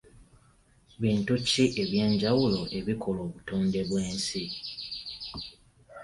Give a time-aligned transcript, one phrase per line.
[1.01, 4.43] Bintu ki ebyenjawulo ebikola obutonde bw'ensi?